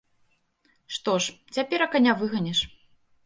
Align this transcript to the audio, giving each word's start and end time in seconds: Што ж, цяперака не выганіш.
Што 0.95 1.13
ж, 1.25 1.35
цяперака 1.57 1.97
не 2.05 2.13
выганіш. 2.21 2.59